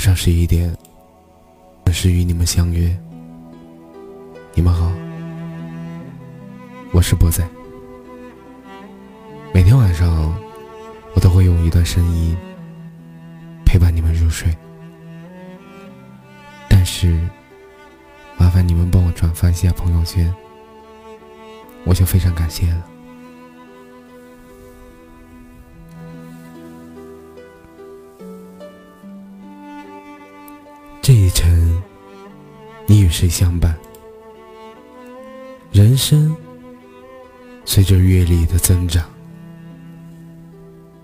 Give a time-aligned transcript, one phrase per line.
[0.00, 0.74] 上十一点，
[1.84, 2.98] 准时与你们相约。
[4.54, 4.90] 你们好，
[6.90, 7.46] 我是波仔。
[9.52, 10.34] 每天晚上，
[11.14, 12.34] 我都会用一段声音
[13.66, 14.56] 陪伴你们入睡。
[16.66, 17.20] 但是，
[18.38, 20.34] 麻烦你们帮我转发一下朋友圈，
[21.84, 22.86] 我就非常感谢了。
[31.02, 31.82] 这一程，
[32.86, 33.74] 你与谁相伴？
[35.72, 36.36] 人生
[37.64, 39.08] 随着阅历的增长，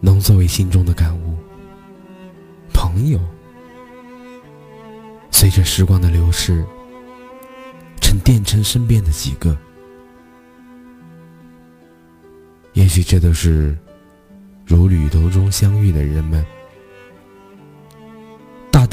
[0.00, 1.34] 浓缩为心中的感悟。
[2.74, 3.18] 朋友
[5.30, 6.64] 随着时光的流逝，
[8.00, 9.56] 沉淀成身边的几个。
[12.74, 13.76] 也许这都是
[14.66, 16.44] 如旅途中相遇的人们。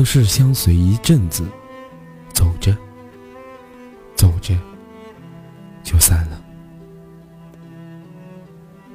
[0.00, 1.46] 都是相随一阵子，
[2.32, 2.74] 走着，
[4.16, 4.58] 走着，
[5.84, 6.42] 就散了。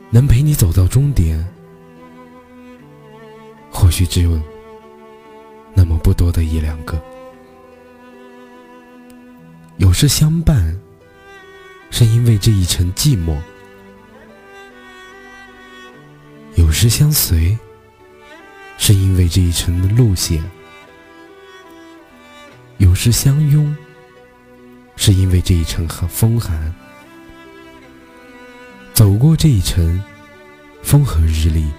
[0.10, 1.48] 能陪你走到终点，
[3.70, 4.42] 或许只有
[5.76, 7.00] 那么不多的一两个。
[9.78, 10.76] 有时相伴，
[11.92, 13.38] 是因为这一程寂寞；
[16.56, 17.56] 有时相随，
[18.80, 20.44] 是因为这一程的路线。
[22.78, 23.76] 有时相拥，
[24.96, 26.74] 是因为这一程很风寒。
[28.94, 30.02] 走过这一程，
[30.84, 31.70] 风和日丽，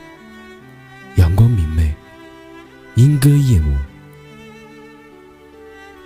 [1.17, 1.95] 阳光明媚，
[2.95, 3.77] 莺歌燕舞，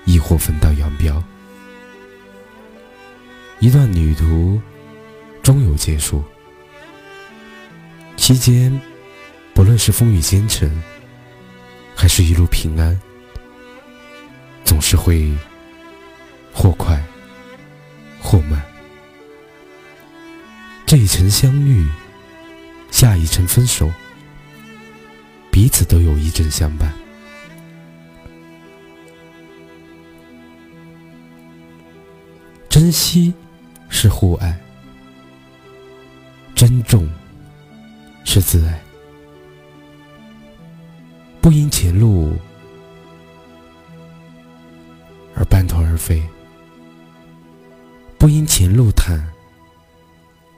[0.04, 1.22] 亦或分道扬镳。
[3.58, 4.60] 一段旅途
[5.42, 6.24] 终有结束，
[8.16, 8.80] 期间
[9.54, 10.82] 不论是风雨兼程，
[11.94, 12.98] 还是一路平安。
[14.70, 15.36] 总是会
[16.54, 17.02] 或快
[18.22, 18.62] 或慢，
[20.86, 21.84] 这一程相遇，
[22.88, 23.90] 下一程分手，
[25.50, 26.92] 彼此都有一阵相伴。
[32.68, 33.34] 珍惜
[33.88, 34.56] 是互爱，
[36.54, 37.10] 珍重
[38.22, 38.80] 是自爱，
[41.40, 42.38] 不因前路。
[46.00, 46.26] 飞，
[48.18, 49.22] 不因前路坦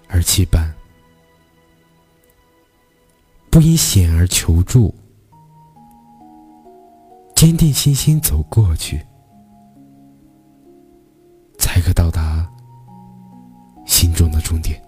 [0.09, 0.73] 而弃伴，
[3.51, 4.95] 不因险而求助，
[7.35, 9.05] 坚定信心走过去，
[11.59, 12.49] 才可到达
[13.85, 14.81] 心中的终点。